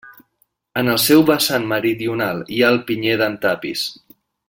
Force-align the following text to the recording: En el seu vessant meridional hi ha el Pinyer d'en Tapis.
En 0.81 0.89
el 0.93 0.97
seu 1.03 1.21
vessant 1.27 1.69
meridional 1.73 2.41
hi 2.57 2.65
ha 2.65 2.73
el 2.77 2.83
Pinyer 2.89 3.19
d'en 3.23 3.37
Tapis. 3.49 3.87